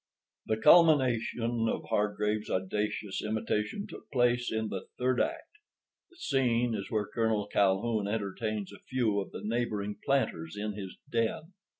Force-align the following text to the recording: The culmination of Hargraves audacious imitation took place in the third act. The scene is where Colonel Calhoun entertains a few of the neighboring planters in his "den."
The 0.47 0.57
culmination 0.57 1.67
of 1.71 1.83
Hargraves 1.91 2.49
audacious 2.49 3.21
imitation 3.23 3.85
took 3.87 4.09
place 4.09 4.51
in 4.51 4.69
the 4.69 4.87
third 4.97 5.21
act. 5.21 5.59
The 6.09 6.15
scene 6.17 6.73
is 6.73 6.89
where 6.89 7.05
Colonel 7.05 7.45
Calhoun 7.45 8.07
entertains 8.07 8.73
a 8.73 8.79
few 8.79 9.19
of 9.19 9.29
the 9.31 9.41
neighboring 9.43 9.97
planters 10.03 10.57
in 10.57 10.73
his 10.73 10.97
"den." 11.07 11.53